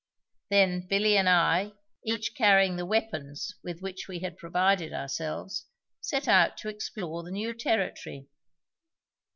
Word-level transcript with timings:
Then 0.49 0.87
Billy 0.89 1.15
and 1.15 1.29
I, 1.29 1.73
each 2.03 2.33
carrying 2.33 2.75
the 2.75 2.87
weapons 2.87 3.53
with 3.63 3.81
which 3.83 4.07
we 4.07 4.17
had 4.21 4.35
provided 4.35 4.93
ourselves, 4.93 5.67
set 5.99 6.27
out 6.27 6.57
to 6.57 6.69
explore 6.69 7.21
the 7.21 7.29
new 7.29 7.53
territory. 7.53 8.27